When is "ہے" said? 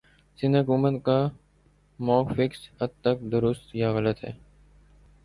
4.23-4.31